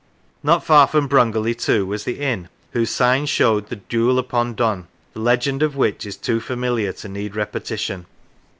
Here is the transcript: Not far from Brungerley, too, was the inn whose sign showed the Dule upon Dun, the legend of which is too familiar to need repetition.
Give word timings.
Not 0.41 0.65
far 0.65 0.87
from 0.87 1.07
Brungerley, 1.07 1.53
too, 1.53 1.85
was 1.85 2.05
the 2.05 2.17
inn 2.19 2.49
whose 2.71 2.89
sign 2.89 3.27
showed 3.27 3.67
the 3.69 3.75
Dule 3.75 4.17
upon 4.17 4.55
Dun, 4.55 4.87
the 5.13 5.19
legend 5.19 5.61
of 5.61 5.75
which 5.75 6.07
is 6.07 6.17
too 6.17 6.39
familiar 6.39 6.91
to 6.93 7.07
need 7.07 7.35
repetition. 7.35 8.07